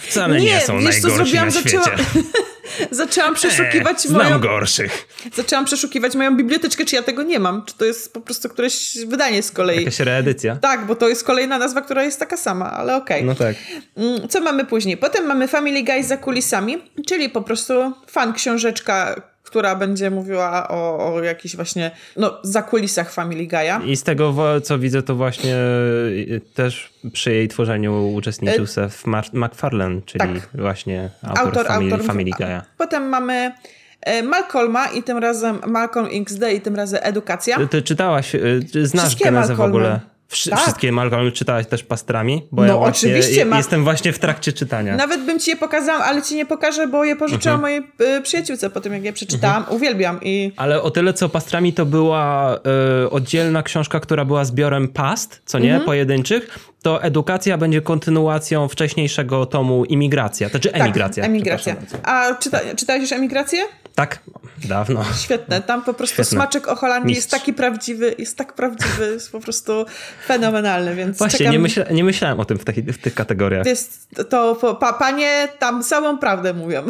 wcale 0.01 0.41
nie, 0.41 0.47
nie 0.47 0.61
są 0.61 0.79
wiesz, 0.79 1.03
najgorsi 1.03 1.35
na 1.35 1.51
świecie. 1.51 1.79
Zaczęłam, 2.91 3.35
przeszukiwać 3.35 4.07
eee, 4.07 4.13
moją... 4.13 4.39
gorszych. 4.39 5.09
Zaczęłam 5.35 5.65
przeszukiwać 5.65 6.15
moją 6.15 6.37
biblioteczkę, 6.37 6.85
czy 6.85 6.97
ja 6.97 7.03
tego 7.03 7.23
nie 7.23 7.39
mam. 7.39 7.65
Czy 7.65 7.75
to 7.75 7.85
jest 7.85 8.13
po 8.13 8.21
prostu 8.21 8.49
któreś 8.49 8.99
wydanie 9.07 9.43
z 9.43 9.51
kolei. 9.51 9.79
Jakaś 9.79 10.01
reedycja. 10.01 10.57
Tak, 10.57 10.87
bo 10.87 10.95
to 10.95 11.09
jest 11.09 11.25
kolejna 11.25 11.59
nazwa, 11.59 11.81
która 11.81 12.05
jest 12.05 12.19
taka 12.19 12.37
sama, 12.37 12.73
ale 12.73 12.97
okej. 12.97 13.17
Okay. 13.17 13.27
No 13.27 13.35
tak. 13.35 13.57
Mm, 13.97 14.29
co 14.29 14.41
mamy 14.41 14.65
później? 14.65 14.97
Potem 14.97 15.27
mamy 15.27 15.49
Family 15.49 15.85
Guy 15.85 16.05
za 16.05 16.17
kulisami, 16.17 16.79
czyli 17.07 17.29
po 17.29 17.43
prostu 17.43 17.93
fan 18.07 18.33
książeczka 18.33 19.23
która 19.43 19.77
będzie 19.77 20.11
mówiła 20.11 20.69
o, 20.69 21.15
o 21.15 21.23
jakichś 21.23 21.57
właśnie 21.57 21.91
no, 22.17 22.39
zakulisach 22.43 23.13
Family 23.13 23.47
Guy'a. 23.47 23.87
I 23.87 23.97
z 23.97 24.03
tego, 24.03 24.35
co 24.61 24.79
widzę, 24.79 25.03
to 25.03 25.15
właśnie 25.15 25.55
y, 25.55 26.41
też 26.55 26.93
przy 27.13 27.33
jej 27.33 27.49
tworzeniu 27.49 28.09
uczestniczył 28.15 28.67
Seth 28.67 29.07
MacFarlane, 29.33 30.01
czyli 30.07 30.19
tak. 30.19 30.49
właśnie 30.55 31.11
autor, 31.23 31.45
autor 31.45 31.67
Family, 31.67 31.93
autor, 31.93 32.07
Family 32.07 32.31
Guy'a. 32.31 32.61
Potem 32.79 33.09
mamy 33.09 33.53
e, 34.01 34.23
Malcolma 34.23 34.87
i 34.87 35.03
tym 35.03 35.19
razem 35.19 35.59
Malcolm 35.67 36.09
XD 36.13 36.43
i 36.57 36.61
tym 36.61 36.77
razem 36.77 37.01
Edukacja. 37.03 37.67
Ty, 37.67 37.83
czytałaś, 37.83 38.35
y, 38.35 38.87
znasz 38.87 39.17
genezę 39.17 39.55
w 39.55 39.61
ogóle. 39.61 40.12
Wsz 40.33 40.51
tak. 40.51 40.61
Wszystkie 40.61 40.93
Malcolm 40.93 41.33
czytałaś 41.33 41.67
też 41.67 41.85
pastrami? 41.85 42.49
Bo 42.53 42.63
no, 42.63 42.69
ja 42.69 42.77
właśnie, 42.77 43.11
oczywiście. 43.11 43.45
Ma... 43.45 43.57
Jestem 43.57 43.85
właśnie 43.85 44.13
w 44.13 44.19
trakcie 44.19 44.53
czytania. 44.53 44.97
Nawet 44.97 45.25
bym 45.25 45.39
ci 45.39 45.51
je 45.51 45.57
pokazała, 45.57 46.05
ale 46.05 46.23
ci 46.23 46.35
nie 46.35 46.47
pokażę, 46.47 46.87
bo 46.87 47.05
je 47.05 47.17
pożyczyłam 47.17 47.65
mhm. 47.65 47.83
mojej 48.01 48.17
y, 48.19 48.23
przyjaciółce 48.23 48.71
po 48.71 48.81
tym, 48.81 48.93
jak 48.93 49.05
je 49.05 49.13
przeczytałam. 49.13 49.57
Mhm. 49.57 49.77
Uwielbiam. 49.77 50.21
I... 50.23 50.53
Ale 50.57 50.83
o 50.83 50.91
tyle, 50.91 51.13
co 51.13 51.29
pastrami, 51.29 51.73
to 51.73 51.87
była 51.87 52.57
y, 53.05 53.11
oddzielna 53.11 53.63
książka, 53.63 54.01
która 54.01 54.25
była 54.25 54.45
zbiorem 54.45 54.89
past, 54.89 55.43
co 55.45 55.59
nie? 55.59 55.71
Mhm. 55.71 55.87
Pojedynczych. 55.87 56.59
To 56.83 57.03
edukacja 57.03 57.59
będzie 57.59 57.81
kontynuacją 57.81 58.69
wcześniejszego 58.69 59.47
tomu 59.47 59.85
Imigracja, 59.85 60.49
to 60.49 60.51
znaczy 60.51 60.73
emigracja. 60.73 61.23
Tak, 61.23 61.31
emigracja. 61.31 61.77
A 62.03 62.35
czyta, 62.35 62.61
czytałeś 62.77 63.03
już 63.03 63.13
emigrację? 63.13 63.63
Tak, 63.95 64.19
dawno. 64.65 65.05
Świetne. 65.25 65.63
Tam 65.63 65.83
po 65.83 65.95
prostu 65.95 66.15
Świetne. 66.15 66.31
smaczek 66.37 66.69
o 66.69 66.77
Holandii 66.77 67.09
Mistrz. 67.09 67.23
jest 67.25 67.31
taki 67.31 67.53
prawdziwy, 67.53 68.15
jest 68.19 68.39
tak 68.39 68.53
prawdziwy, 68.53 69.07
jest 69.13 69.33
po 69.33 69.41
prostu 69.41 69.87
fenomenalny, 70.27 70.95
więc 70.95 71.19
Właśnie, 71.19 71.39
czekam. 71.39 71.53
nie, 71.53 71.59
myśla, 71.59 71.85
nie 71.91 72.05
myślałem 72.05 72.41
o 72.41 72.45
tym 72.45 72.59
w, 72.59 72.65
taki, 72.65 72.83
w 72.83 72.99
tych 72.99 73.15
kategoriach. 73.15 73.67
Jest, 73.67 74.09
to 74.31 74.57
pa, 74.81 74.93
panie 74.93 75.49
tam 75.59 75.83
samą 75.83 76.19
prawdę 76.19 76.55
mówią. 76.55 76.83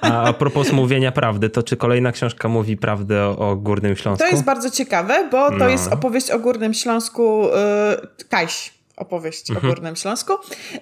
A, 0.00 0.22
a 0.22 0.32
propos 0.32 0.72
mówienia 0.72 1.12
prawdy, 1.12 1.50
to 1.50 1.62
czy 1.62 1.76
kolejna 1.76 2.12
książka 2.12 2.48
mówi 2.48 2.76
prawdę 2.76 3.24
o, 3.24 3.50
o 3.50 3.56
Górnym 3.56 3.96
Śląsku? 3.96 4.24
To 4.24 4.30
jest 4.30 4.44
bardzo 4.44 4.70
ciekawe, 4.70 5.28
bo 5.30 5.50
to 5.50 5.56
no. 5.56 5.68
jest 5.68 5.92
opowieść 5.92 6.30
o 6.30 6.38
Górnym 6.38 6.74
Śląsku 6.74 7.48
yy, 8.18 8.26
Kaś 8.28 8.81
opowieść 8.96 9.50
mhm. 9.50 9.66
o 9.66 9.68
Górnym 9.68 9.96
Śląsku. 9.96 10.32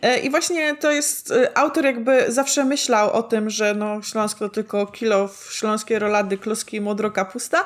E, 0.02 0.18
I 0.18 0.30
właśnie 0.30 0.76
to 0.76 0.90
jest, 0.90 1.30
e, 1.30 1.58
autor 1.58 1.84
jakby 1.84 2.32
zawsze 2.32 2.64
myślał 2.64 3.12
o 3.12 3.22
tym, 3.22 3.50
że 3.50 3.74
no 3.74 4.02
Śląsk 4.02 4.38
to 4.38 4.48
tylko 4.48 4.86
kilo 4.86 5.28
w 5.28 5.48
śląskiej 5.52 5.98
rolady, 5.98 6.38
kluski 6.38 6.76
i 6.76 6.80
modro 6.80 7.10
kapusta, 7.10 7.58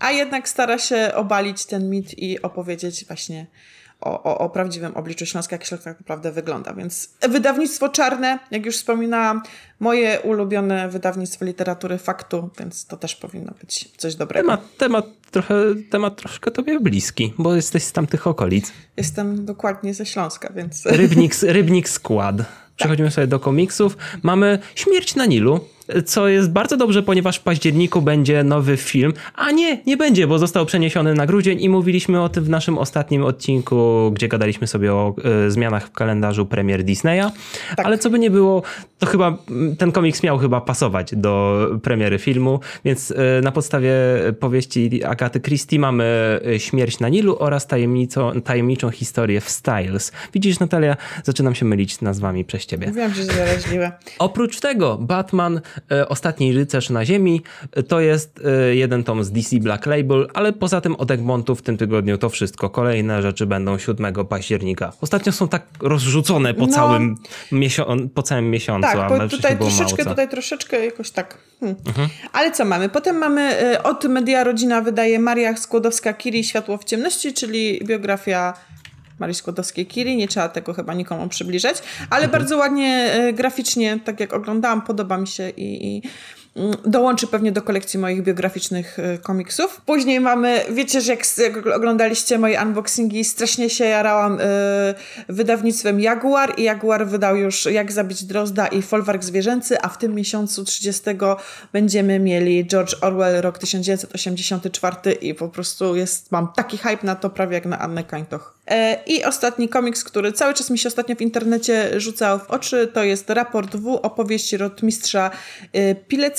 a, 0.00 0.06
a 0.06 0.10
jednak 0.10 0.48
stara 0.48 0.78
się 0.78 1.10
obalić 1.14 1.66
ten 1.66 1.90
mit 1.90 2.18
i 2.18 2.42
opowiedzieć 2.42 3.04
właśnie 3.04 3.46
o, 4.00 4.22
o, 4.22 4.38
o 4.38 4.50
prawdziwym 4.50 4.96
obliczu 4.96 5.26
Śląska, 5.26 5.56
jak 5.56 5.64
Śląsk 5.64 5.84
tak 5.84 6.00
naprawdę 6.00 6.32
wygląda. 6.32 6.74
Więc 6.74 7.10
wydawnictwo 7.28 7.88
czarne, 7.88 8.38
jak 8.50 8.66
już 8.66 8.76
wspominałam, 8.76 9.42
moje 9.80 10.20
ulubione 10.20 10.88
wydawnictwo 10.88 11.44
literatury 11.44 11.98
faktu, 11.98 12.50
więc 12.58 12.86
to 12.86 12.96
też 12.96 13.16
powinno 13.16 13.52
być 13.60 13.90
coś 13.96 14.14
dobrego. 14.14 14.48
Temat, 14.48 14.76
temat, 14.76 15.06
trochę, 15.30 15.54
temat 15.90 16.16
troszkę 16.16 16.50
tobie 16.50 16.80
bliski, 16.80 17.34
bo 17.38 17.54
jesteś 17.54 17.82
z 17.82 17.92
tamtych 17.92 18.26
okolic. 18.26 18.72
Jestem 18.96 19.44
dokładnie 19.44 19.94
ze 19.94 20.06
Śląska, 20.06 20.52
więc... 20.52 20.86
Rybnik, 20.86 21.32
Rybnik 21.56 21.88
Skład. 21.88 22.36
Przechodzimy 22.76 23.08
tak. 23.08 23.14
sobie 23.14 23.26
do 23.26 23.40
komiksów. 23.40 23.96
Mamy 24.22 24.58
Śmierć 24.74 25.14
na 25.14 25.26
Nilu 25.26 25.60
co 26.04 26.28
jest 26.28 26.50
bardzo 26.50 26.76
dobrze, 26.76 27.02
ponieważ 27.02 27.36
w 27.36 27.42
październiku 27.42 28.02
będzie 28.02 28.44
nowy 28.44 28.76
film, 28.76 29.12
a 29.34 29.50
nie, 29.50 29.82
nie 29.86 29.96
będzie, 29.96 30.26
bo 30.26 30.38
został 30.38 30.66
przeniesiony 30.66 31.14
na 31.14 31.26
grudzień 31.26 31.60
i 31.60 31.68
mówiliśmy 31.68 32.22
o 32.22 32.28
tym 32.28 32.44
w 32.44 32.48
naszym 32.48 32.78
ostatnim 32.78 33.24
odcinku, 33.24 34.10
gdzie 34.14 34.28
gadaliśmy 34.28 34.66
sobie 34.66 34.94
o 34.94 35.14
y, 35.46 35.50
zmianach 35.50 35.86
w 35.86 35.92
kalendarzu 35.92 36.46
premier 36.46 36.84
Disneya, 36.84 37.30
tak. 37.76 37.86
ale 37.86 37.98
co 37.98 38.10
by 38.10 38.18
nie 38.18 38.30
było, 38.30 38.62
to 38.98 39.06
chyba 39.06 39.38
ten 39.78 39.92
komiks 39.92 40.22
miał 40.22 40.38
chyba 40.38 40.60
pasować 40.60 41.14
do 41.16 41.66
premiery 41.82 42.18
filmu, 42.18 42.60
więc 42.84 43.10
y, 43.10 43.16
na 43.42 43.52
podstawie 43.52 43.92
powieści 44.40 45.04
Agaty 45.04 45.40
Christie 45.40 45.78
mamy 45.78 46.40
e, 46.46 46.60
Śmierć 46.60 47.00
na 47.00 47.08
Nilu 47.08 47.36
oraz 47.38 47.66
tajemniczą, 47.66 48.40
tajemniczą 48.40 48.90
historię 48.90 49.40
w 49.40 49.50
Styles. 49.50 50.12
Widzisz 50.34 50.60
Natalia, 50.60 50.96
zaczynam 51.24 51.54
się 51.54 51.64
mylić 51.64 52.00
nazwami 52.00 52.44
przez 52.44 52.66
ciebie. 52.66 52.92
Wiem, 52.92 53.14
że 53.14 53.24
zaraźliwe. 53.24 53.92
Oprócz 54.18 54.60
tego 54.60 54.98
Batman 55.00 55.60
Ostatni 56.08 56.52
Rycerz 56.52 56.90
na 56.90 57.04
Ziemi 57.04 57.42
to 57.88 58.00
jest 58.00 58.40
e, 58.44 58.74
jeden 58.74 59.04
tom 59.04 59.24
z 59.24 59.30
DC 59.30 59.56
Black 59.56 59.86
Label, 59.86 60.28
ale 60.34 60.52
poza 60.52 60.80
tym 60.80 60.96
od 60.96 61.10
Egmontu 61.10 61.54
w 61.54 61.62
tym 61.62 61.76
tygodniu 61.76 62.18
to 62.18 62.28
wszystko. 62.28 62.70
Kolejne 62.70 63.22
rzeczy 63.22 63.46
będą 63.46 63.78
7 63.78 64.14
października. 64.28 64.92
Ostatnio 65.00 65.32
są 65.32 65.48
tak 65.48 65.62
rozrzucone 65.80 66.54
po, 66.54 66.66
no, 66.66 66.72
całym, 66.72 67.16
miesią- 67.52 68.08
po 68.14 68.22
całym 68.22 68.50
miesiącu. 68.50 68.88
Tak, 68.88 69.08
bo 69.08 69.28
tutaj 69.28 69.58
troszeczkę, 69.58 70.04
tutaj 70.04 70.28
troszeczkę 70.28 70.84
jakoś 70.84 71.10
tak. 71.10 71.38
Hmm. 71.60 71.76
Mhm. 71.86 72.08
Ale 72.32 72.52
co 72.52 72.64
mamy? 72.64 72.88
Potem 72.88 73.16
mamy 73.16 73.42
e, 73.42 73.82
od 73.82 74.04
Media 74.04 74.44
Rodzina 74.44 74.80
wydaje 74.80 75.18
Maria 75.18 75.54
Skłodowska-Kiri 75.54 76.42
Światło 76.42 76.78
w 76.78 76.84
ciemności, 76.84 77.32
czyli 77.32 77.80
biografia 77.84 78.54
Marii 79.18 79.34
Skłodowskiej-Curie, 79.34 80.16
nie 80.16 80.28
trzeba 80.28 80.48
tego 80.48 80.74
chyba 80.74 80.94
nikomu 80.94 81.28
przybliżać, 81.28 81.76
ale 82.10 82.24
mhm. 82.24 82.30
bardzo 82.30 82.56
ładnie 82.56 83.12
e, 83.12 83.32
graficznie, 83.32 83.98
tak 84.04 84.20
jak 84.20 84.32
oglądałam, 84.32 84.82
podoba 84.82 85.18
mi 85.18 85.26
się 85.26 85.50
i, 85.50 85.86
i 85.86 86.02
dołączy 86.84 87.26
pewnie 87.26 87.52
do 87.52 87.62
kolekcji 87.62 87.98
moich 87.98 88.22
biograficznych 88.22 88.98
e, 88.98 89.18
komiksów. 89.18 89.80
Później 89.86 90.20
mamy, 90.20 90.64
wiecie, 90.70 91.00
że 91.00 91.12
jak, 91.12 91.66
oglądaliście 91.74 92.38
moje 92.38 92.62
unboxingi, 92.62 93.24
strasznie 93.24 93.70
się 93.70 93.84
jarałam 93.84 94.40
y, 94.40 94.44
wydawnictwem 95.28 96.00
Jaguar 96.00 96.54
i 96.58 96.62
Jaguar 96.62 97.06
wydał 97.06 97.36
już 97.36 97.66
Jak 97.66 97.92
zabić 97.92 98.24
Drozda 98.24 98.66
i 98.66 98.82
Folwark 98.82 99.24
Zwierzęcy, 99.24 99.82
a 99.82 99.88
w 99.88 99.98
tym 99.98 100.14
miesiącu 100.14 100.64
30 100.64 101.02
będziemy 101.72 102.18
mieli 102.18 102.66
George 102.66 102.94
Orwell, 103.00 103.40
rok 103.40 103.58
1984 103.58 105.12
i 105.12 105.34
po 105.34 105.48
prostu 105.48 105.96
jest, 105.96 106.32
mam 106.32 106.52
taki 106.56 106.78
hype 106.78 107.06
na 107.06 107.14
to 107.14 107.30
prawie 107.30 107.54
jak 107.54 107.66
na 107.66 107.78
Annę 107.78 108.04
Kańtoch. 108.04 108.58
E, 108.70 109.02
I 109.06 109.24
ostatni 109.24 109.68
komiks, 109.68 110.04
który 110.04 110.32
cały 110.32 110.54
czas 110.54 110.70
mi 110.70 110.78
się 110.78 110.88
ostatnio 110.88 111.16
w 111.16 111.20
internecie 111.20 112.00
rzucał 112.00 112.38
w 112.38 112.50
oczy, 112.50 112.88
to 112.94 113.04
jest 113.04 113.30
Raport 113.30 113.76
W, 113.76 113.94
opowieść 114.02 114.52
rotmistrza 114.52 115.30
e, 115.72 115.94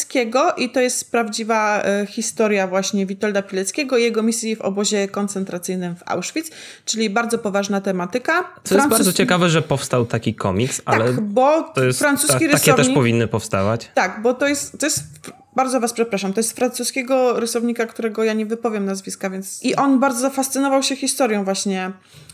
Pileckiego 0.10 0.54
i 0.54 0.70
to 0.70 0.80
jest 0.80 1.12
prawdziwa 1.12 1.82
e, 1.84 2.06
historia 2.06 2.68
właśnie 2.68 3.06
Witolda 3.06 3.42
Pileckiego 3.42 3.98
i 3.98 4.04
jego 4.04 4.24
misji 4.24 4.56
w 4.56 4.62
obozie 4.62 5.08
koncentracyjnym 5.08 5.96
w 5.96 6.04
Auschwitz, 6.06 6.52
czyli 6.86 7.10
bardzo 7.10 7.38
poważna 7.38 7.82
tematyka. 7.82 8.44
Co 8.64 8.70
Francuz... 8.70 8.72
jest 8.72 8.90
bardzo 8.90 9.14
ciekawe, 9.14 9.50
że 9.50 9.62
powstał 9.62 10.06
taki 10.06 10.36
komiks, 10.36 10.82
ale 10.86 11.06
tak, 11.06 11.22
bo 11.22 11.64
to 11.64 11.84
jest, 11.84 12.00
francuski 12.00 12.34
ta, 12.34 12.40
rysownik... 12.40 12.66
Takie 12.66 12.84
też 12.84 12.96
powinny 12.96 13.28
powstawać. 13.28 13.92
Tak, 13.94 14.22
bo 14.22 14.34
to 14.34 14.48
jest, 14.48 14.80
to 14.80 14.86
jest 14.86 15.04
bardzo 15.60 15.80
was 15.80 15.94
przepraszam, 15.94 16.34
to 16.34 16.40
jest 16.40 16.56
francuskiego 16.56 17.40
rysownika, 17.40 17.86
którego 17.86 18.24
ja 18.24 18.34
nie 18.34 18.46
wypowiem 18.46 18.86
nazwiska, 18.86 19.30
więc... 19.30 19.64
I 19.64 19.76
on 19.76 20.00
bardzo 20.00 20.20
zafascynował 20.20 20.84
się 20.84 20.96
historią 20.96 21.44
właśnie 21.44 21.92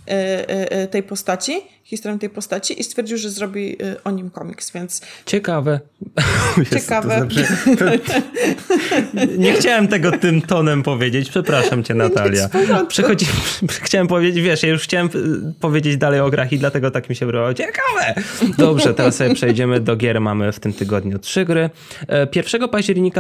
y, 0.08 0.14
y, 0.14 0.84
y, 0.84 0.88
tej 0.88 1.04
postaci 1.04 1.62
historią 1.86 2.20
tej 2.20 2.30
postaci 2.30 2.80
i 2.80 2.84
stwierdził, 2.84 3.18
że 3.18 3.30
zrobi 3.30 3.78
o 4.04 4.12
nim 4.12 4.30
komiks, 4.30 4.72
więc... 4.72 5.02
Ciekawe. 5.26 5.80
Ciekawe. 6.74 7.28
nie 9.38 9.54
chciałem 9.54 9.88
tego 9.88 10.12
tym 10.12 10.42
tonem 10.42 10.84
powiedzieć, 10.84 11.30
przepraszam 11.30 11.84
cię 11.84 11.94
Natalia. 11.94 12.50
Przechodzi... 12.88 13.26
Chciałem 13.82 14.08
powiedzieć, 14.08 14.44
wiesz, 14.44 14.64
ja 14.64 14.70
już 14.70 14.84
chciałem 14.84 15.10
powiedzieć 15.60 15.98
dalej 15.98 16.20
o 16.20 16.30
grach 16.30 16.54
i 16.54 16.60
dlatego 16.60 16.92
tak 16.92 17.10
mi 17.10 17.16
się 17.16 17.26
brało. 17.26 17.54
Ciekawe! 17.54 18.22
Dobrze, 18.58 18.94
teraz 18.94 19.16
sobie 19.16 19.36
przejdziemy 19.36 19.80
do 19.80 19.96
gier. 19.96 20.22
Mamy 20.22 20.52
w 20.52 20.60
tym 20.60 20.74
tygodniu 20.74 21.20
trzy 21.20 21.46
gry. 21.46 21.70
1 22.36 22.64
e, 22.64 22.68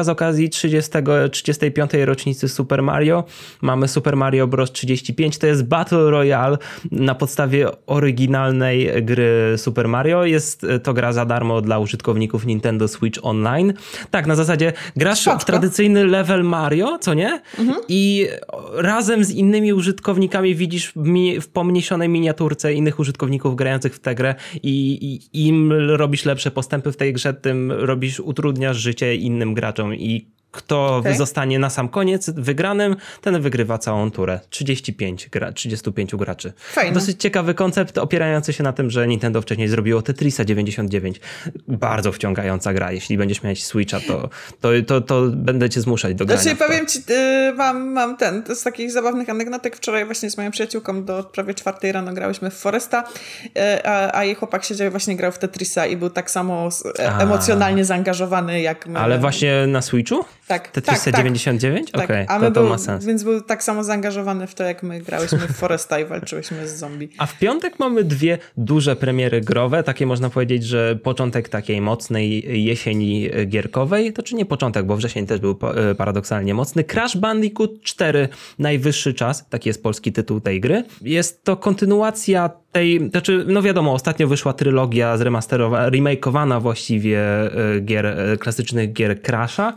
z 0.03 0.09
okazji 0.09 0.49
30, 0.49 0.91
35. 1.31 1.91
rocznicy 1.93 2.49
Super 2.49 2.83
Mario 2.83 3.23
mamy 3.61 3.87
Super 3.87 4.17
Mario 4.17 4.47
Bros. 4.47 4.71
35. 4.71 5.37
To 5.37 5.47
jest 5.47 5.63
Battle 5.63 6.09
Royale 6.11 6.57
na 6.91 7.15
podstawie 7.15 7.67
oryginalnej 7.85 9.03
gry 9.03 9.53
Super 9.57 9.87
Mario. 9.87 10.25
Jest 10.25 10.65
to 10.83 10.93
gra 10.93 11.13
za 11.13 11.25
darmo 11.25 11.61
dla 11.61 11.79
użytkowników 11.79 12.45
Nintendo 12.45 12.87
Switch 12.87 13.19
Online. 13.23 13.73
Tak, 14.11 14.27
na 14.27 14.35
zasadzie 14.35 14.73
grasz 14.95 15.25
w 15.39 15.45
tradycyjny 15.45 16.05
level 16.05 16.43
Mario, 16.43 16.97
co 16.97 17.13
nie? 17.13 17.41
Mhm. 17.59 17.77
I 17.89 18.27
razem 18.73 19.23
z 19.23 19.31
innymi 19.31 19.73
użytkownikami 19.73 20.55
widzisz 20.55 20.93
w 21.41 21.47
pomniejszonej 21.47 22.09
miniaturce 22.09 22.73
innych 22.73 22.99
użytkowników 22.99 23.55
grających 23.55 23.95
w 23.95 23.99
tę 23.99 24.15
grę 24.15 24.35
i, 24.63 25.19
i 25.33 25.47
im 25.47 25.73
robisz 25.89 26.25
lepsze 26.25 26.51
postępy 26.51 26.91
w 26.91 26.97
tej 26.97 27.13
grze, 27.13 27.33
tym 27.33 27.71
robisz, 27.71 28.19
utrudniasz 28.19 28.77
życie 28.77 29.15
innym 29.15 29.53
graczom 29.53 29.74
i 29.83 30.27
kto 30.55 30.97
Okej. 30.97 31.17
zostanie 31.17 31.59
na 31.59 31.69
sam 31.69 31.89
koniec 31.89 32.29
wygranym, 32.29 32.95
ten 33.21 33.41
wygrywa 33.41 33.77
całą 33.77 34.11
turę. 34.11 34.39
35, 34.49 35.29
gra, 35.31 35.51
35 35.51 36.15
graczy. 36.15 36.53
Fajne. 36.57 36.93
Dosyć 36.93 37.21
ciekawy 37.21 37.53
koncept, 37.53 37.97
opierający 37.97 38.53
się 38.53 38.63
na 38.63 38.73
tym, 38.73 38.89
że 38.89 39.07
Nintendo 39.07 39.41
wcześniej 39.41 39.67
zrobiło 39.67 40.01
Tetrisa 40.01 40.45
99. 40.45 41.19
Bardzo 41.67 42.11
wciągająca 42.11 42.73
gra. 42.73 42.91
Jeśli 42.91 43.17
będziesz 43.17 43.43
mieć 43.43 43.65
Switcha, 43.65 43.99
to, 44.07 44.29
to, 44.61 44.69
to, 44.87 45.01
to 45.01 45.21
będę 45.31 45.69
cię 45.69 45.81
zmuszać 45.81 46.15
do 46.15 46.25
grania. 46.25 46.41
Znaczy, 46.41 46.57
powiem 46.57 46.87
ci, 46.87 46.99
y, 47.09 47.53
mam, 47.53 47.91
mam 47.91 48.17
ten, 48.17 48.43
z 48.55 48.63
takich 48.63 48.91
zabawnych 48.91 49.29
anegdotek. 49.29 49.75
Wczoraj 49.75 50.05
właśnie 50.05 50.29
z 50.29 50.37
moją 50.37 50.51
przyjaciółką 50.51 51.03
do 51.03 51.23
prawie 51.23 51.53
czwartej 51.53 51.91
rano 51.91 52.13
grałyśmy 52.13 52.49
w 52.49 52.53
Foresta, 52.53 53.03
y, 53.45 53.85
a, 53.85 54.17
a 54.17 54.23
jej 54.23 54.35
chłopak 54.35 54.63
siedział 54.63 54.91
właśnie 54.91 55.15
grał 55.15 55.31
w 55.31 55.39
Tetrisa 55.39 55.85
i 55.85 55.97
był 55.97 56.09
tak 56.09 56.31
samo 56.31 56.69
e, 56.99 57.11
A. 57.11 57.19
emocjonalnie 57.19 57.85
zaangażowany 57.85 58.61
jak 58.61 58.87
my. 58.87 58.99
Ale 58.99 59.19
właśnie 59.19 59.67
na 59.67 59.81
Switchu? 59.81 60.25
Tak, 60.47 60.71
Tetrisa 60.71 61.03
tak, 61.03 61.13
tak. 61.13 61.23
99? 61.23 61.91
Tak, 61.91 62.03
Okej, 62.03 62.25
my 62.29 62.39
to, 62.39 62.51
to 62.51 62.61
był, 62.61 62.69
ma 62.69 62.77
sens. 62.77 63.05
Więc 63.05 63.23
był 63.23 63.41
tak 63.41 63.63
samo 63.63 63.83
zaangażowany 63.83 64.47
w 64.47 64.55
to, 64.55 64.63
jak 64.63 64.83
my 64.83 65.01
grałyśmy 65.01 65.39
w 65.39 65.51
Foresta 65.51 65.99
i 65.99 66.05
walczyłyśmy 66.05 66.67
z 66.67 66.77
zombie. 66.77 67.09
A 67.17 67.25
w 67.25 67.39
piątek 67.39 67.79
mamy 67.79 68.03
dwie 68.03 68.37
duże 68.57 68.95
premiery 68.95 69.41
growe, 69.41 69.83
takie 69.83 70.05
można 70.05 70.29
powiedzieć, 70.29 70.63
że 70.63 70.95
początek 71.03 71.49
takiej 71.49 71.81
mocnej 71.81 72.63
jesieni 72.65 73.29
gierkowej, 73.47 74.13
to 74.13 74.23
czy 74.23 74.35
nie 74.35 74.45
początek, 74.45 74.85
bo 74.85 74.95
wrzesień 74.95 75.27
też 75.27 75.39
był 75.39 75.59
e, 75.91 75.95
paradoksalnie 75.95 76.53
mocny. 76.53 76.83
Crash 76.83 77.17
Bandicoot 77.17 77.81
4, 77.81 78.29
najwyższy 78.59 79.13
czas, 79.13 79.49
taki 79.49 79.69
jest 79.69 79.83
polski 79.83 80.13
tytuł 80.13 80.41
tej 80.41 80.61
gry. 80.61 80.83
Jest 81.01 81.43
to 81.43 81.57
kontynuacja 81.57 82.49
tej, 82.75 83.09
znaczy, 83.09 83.45
no 83.47 83.61
wiadomo, 83.61 83.93
ostatnio 83.93 84.27
wyszła 84.27 84.53
trylogia 84.53 85.17
zremasterowana, 85.17 85.89
remakeowana 85.89 86.59
właściwie 86.59 87.19
e, 87.19 87.79
gier, 87.81 88.05
e, 88.05 88.37
klasycznych 88.37 88.93
gier 88.93 89.21
Crasha. 89.21 89.73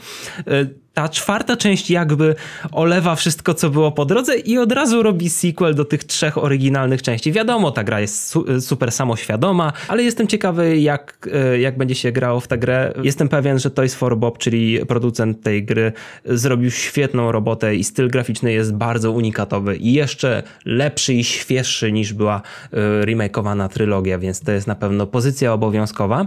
E, 0.59 0.88
Ta 0.99 1.09
czwarta 1.09 1.57
część 1.57 1.91
jakby 1.91 2.35
olewa 2.73 3.15
wszystko, 3.15 3.55
co 3.55 3.71
było 3.71 3.93
po 3.93 4.05
drodze 4.05 4.39
i 4.39 4.59
od 4.59 4.73
razu 4.73 5.03
robi 5.03 5.31
sequel 5.31 5.75
do 5.75 5.85
tych 5.85 6.05
trzech 6.05 6.39
oryginalnych 6.39 7.03
części. 7.03 7.33
Wiadomo, 7.33 7.71
ta 7.71 7.85
gra 7.85 8.01
jest 8.01 8.29
su- 8.29 8.61
super 8.61 8.93
samoświadoma, 8.93 9.73
ale 9.89 10.03
jestem 10.03 10.27
ciekawy, 10.27 10.79
jak, 10.79 11.29
e, 11.33 11.61
jak 11.61 11.79
będzie 11.79 11.95
się 11.95 12.13
grało 12.13 12.41
w 12.41 12.49
tę 12.49 12.59
grę. 12.59 12.95
Jestem 13.03 13.29
pewien, 13.29 13.59
że 13.59 13.71
Toys 13.71 13.95
for 13.95 14.17
Bob, 14.17 14.39
czyli 14.39 14.87
producent 14.87 15.43
tej 15.43 15.65
gry, 15.65 15.93
zrobił 16.25 16.71
świetną 16.71 17.33
robotę 17.33 17.77
i 17.77 17.85
styl 17.85 18.09
graficzny 18.09 18.53
jest 18.53 18.75
bardzo 18.75 19.13
unikatowy 19.13 19.77
i 19.77 19.93
jeszcze 19.93 20.43
lepszy 20.65 21.15
i 21.15 21.25
świeższy 21.25 21.93
niż 21.93 22.13
była 22.13 22.37
e, 22.37 23.07
remakeowana 23.07 23.69
trylogia, 23.69 24.19
więc 24.19 24.41
to 24.41 24.53
jest 24.53 24.67
na 24.67 24.75
pewno 24.75 25.07
pozycja 25.07 25.53
obowiązkowa. 25.53 26.27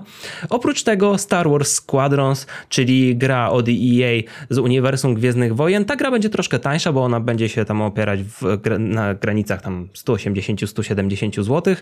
Oprócz 0.50 0.84
tego 0.84 1.18
Star 1.18 1.50
Wars 1.50 1.72
Squadrons, 1.72 2.48
czyli 2.70 3.16
gra 3.16 3.50
od 3.50 3.68
EA 3.68 4.22
z 4.50 4.61
uniwersum 4.62 5.14
Gwiezdnych 5.14 5.56
Wojen. 5.56 5.86
Ta 5.86 5.96
gra 5.96 6.12
będzie 6.12 6.30
troszkę 6.30 6.60
tańsza, 6.60 6.92
bo 6.92 7.04
ona 7.04 7.20
będzie 7.20 7.50
się 7.50 7.66
tam 7.66 7.82
opierać 7.82 8.24
w, 8.24 8.58
na 8.80 9.14
granicach 9.14 9.62
tam 9.62 9.88
180-170 9.94 11.44
zł 11.44 11.76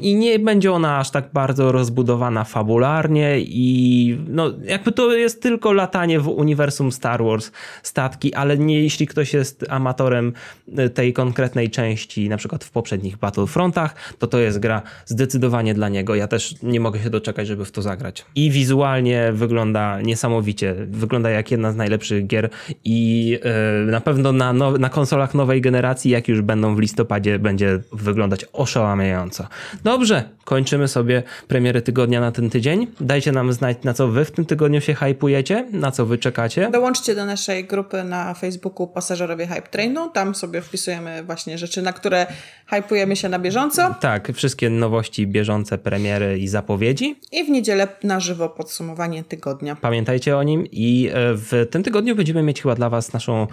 i 0.00 0.14
nie 0.14 0.38
będzie 0.38 0.72
ona 0.72 0.98
aż 0.98 1.10
tak 1.10 1.30
bardzo 1.32 1.72
rozbudowana 1.72 2.44
fabularnie 2.44 3.40
i 3.40 4.18
no 4.28 4.52
jakby 4.64 4.92
to 4.92 5.12
jest 5.12 5.42
tylko 5.42 5.72
latanie 5.72 6.20
w 6.20 6.28
uniwersum 6.28 6.92
Star 6.92 7.24
Wars 7.24 7.50
statki, 7.82 8.34
ale 8.34 8.58
nie 8.58 8.82
jeśli 8.82 9.06
ktoś 9.06 9.34
jest 9.34 9.66
amatorem 9.68 10.32
y, 10.78 10.90
tej 10.90 11.12
konkretnej 11.12 11.70
części, 11.70 12.28
na 12.28 12.36
przykład 12.36 12.64
w 12.64 12.70
poprzednich 12.70 13.16
Battlefrontach, 13.16 14.14
to 14.18 14.26
to 14.26 14.38
jest 14.38 14.58
gra 14.58 14.82
zdecydowanie 15.06 15.74
dla 15.74 15.88
niego. 15.88 16.14
Ja 16.14 16.28
też 16.28 16.54
nie 16.62 16.80
mogę 16.80 17.00
się 17.00 17.10
doczekać, 17.10 17.46
żeby 17.46 17.64
w 17.64 17.70
to 17.72 17.82
zagrać. 17.82 18.24
I 18.34 18.50
wizualnie 18.50 19.32
wygląda 19.32 20.00
niesamowicie. 20.00 20.74
Wygląda 20.90 21.30
jak 21.30 21.50
jedna 21.50 21.72
z 21.72 21.76
najlepszych 21.76 21.99
gier 22.26 22.50
i 22.84 23.38
y, 23.86 23.90
na 23.90 24.00
pewno 24.00 24.32
na, 24.32 24.52
now- 24.52 24.78
na 24.78 24.88
konsolach 24.88 25.34
nowej 25.34 25.60
generacji, 25.60 26.10
jak 26.10 26.28
już 26.28 26.42
będą 26.42 26.74
w 26.74 26.78
listopadzie, 26.78 27.38
będzie 27.38 27.78
wyglądać 27.92 28.46
oszałamiająco. 28.52 29.46
Dobrze, 29.84 30.24
kończymy 30.44 30.88
sobie 30.88 31.22
premiery 31.48 31.82
tygodnia 31.82 32.20
na 32.20 32.32
ten 32.32 32.50
tydzień. 32.50 32.86
Dajcie 33.00 33.32
nam 33.32 33.52
znać, 33.52 33.76
na 33.84 33.94
co 33.94 34.08
wy 34.08 34.24
w 34.24 34.30
tym 34.30 34.44
tygodniu 34.44 34.80
się 34.80 34.94
hypujecie, 34.94 35.68
na 35.72 35.90
co 35.90 36.06
wy 36.06 36.18
czekacie. 36.18 36.70
Dołączcie 36.72 37.14
do 37.14 37.26
naszej 37.26 37.64
grupy 37.64 38.04
na 38.04 38.34
Facebooku 38.34 38.86
Pasażerowie 38.86 39.46
Hype 39.46 39.68
Trainu. 39.68 40.10
Tam 40.10 40.34
sobie 40.34 40.60
wpisujemy 40.60 41.22
właśnie 41.24 41.58
rzeczy, 41.58 41.82
na 41.82 41.92
które 41.92 42.26
hypujemy 42.66 43.16
się 43.16 43.28
na 43.28 43.38
bieżąco. 43.38 43.94
Tak, 44.00 44.32
wszystkie 44.32 44.70
nowości, 44.70 45.26
bieżące 45.26 45.78
premiery 45.78 46.38
i 46.38 46.48
zapowiedzi. 46.48 47.16
I 47.32 47.44
w 47.44 47.48
niedzielę 47.48 47.88
na 48.04 48.20
żywo 48.20 48.48
podsumowanie 48.48 49.24
tygodnia. 49.24 49.76
Pamiętajcie 49.76 50.36
o 50.36 50.42
nim 50.42 50.66
i 50.72 51.10
e, 51.12 51.34
w 51.34 51.66
tym 51.70 51.79
tygodniu 51.82 52.16
będziemy 52.16 52.42
mieć 52.42 52.62
chyba 52.62 52.74
dla 52.74 52.90
Was 52.90 53.12
naszą 53.12 53.46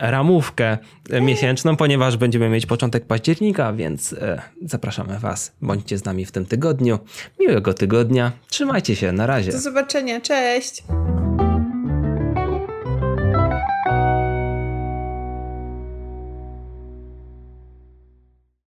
ramówkę 0.00 0.78
e, 1.10 1.20
miesięczną, 1.20 1.76
ponieważ 1.76 2.16
będziemy 2.16 2.48
mieć 2.48 2.66
początek 2.66 3.06
października, 3.06 3.72
więc 3.72 4.12
e, 4.12 4.42
zapraszamy 4.64 5.18
Was. 5.18 5.52
Bądźcie 5.62 5.98
z 5.98 6.04
nami 6.04 6.24
w 6.24 6.32
tym 6.32 6.46
tygodniu. 6.46 6.98
Miłego 7.40 7.74
tygodnia. 7.74 8.32
Trzymajcie 8.48 8.96
się. 8.96 9.12
Na 9.12 9.26
razie. 9.26 9.52
Do 9.52 9.58
zobaczenia. 9.58 10.20
Cześć! 10.20 10.82